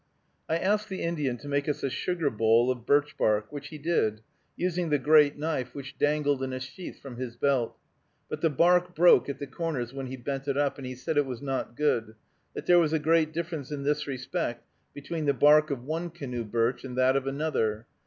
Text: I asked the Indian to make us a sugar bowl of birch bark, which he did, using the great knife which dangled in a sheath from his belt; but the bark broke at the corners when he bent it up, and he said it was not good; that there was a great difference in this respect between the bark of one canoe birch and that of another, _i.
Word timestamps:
I 0.49 0.57
asked 0.57 0.89
the 0.89 1.03
Indian 1.03 1.37
to 1.37 1.47
make 1.47 1.69
us 1.69 1.83
a 1.83 1.89
sugar 1.91 2.31
bowl 2.31 2.71
of 2.71 2.87
birch 2.87 3.15
bark, 3.19 3.51
which 3.51 3.67
he 3.67 3.77
did, 3.77 4.21
using 4.57 4.89
the 4.89 4.97
great 4.97 5.37
knife 5.37 5.75
which 5.75 5.95
dangled 5.99 6.41
in 6.41 6.53
a 6.53 6.59
sheath 6.59 6.99
from 6.99 7.17
his 7.17 7.35
belt; 7.35 7.77
but 8.27 8.41
the 8.41 8.49
bark 8.49 8.95
broke 8.95 9.29
at 9.29 9.37
the 9.37 9.45
corners 9.45 9.93
when 9.93 10.07
he 10.07 10.17
bent 10.17 10.47
it 10.47 10.57
up, 10.57 10.79
and 10.79 10.87
he 10.87 10.95
said 10.95 11.17
it 11.17 11.27
was 11.27 11.43
not 11.43 11.75
good; 11.77 12.15
that 12.55 12.65
there 12.65 12.79
was 12.79 12.93
a 12.93 12.97
great 12.97 13.31
difference 13.31 13.71
in 13.71 13.83
this 13.83 14.07
respect 14.07 14.65
between 14.95 15.25
the 15.27 15.35
bark 15.35 15.69
of 15.69 15.83
one 15.83 16.09
canoe 16.09 16.45
birch 16.45 16.83
and 16.83 16.97
that 16.97 17.15
of 17.15 17.27
another, 17.27 17.85
_i. 17.91 17.99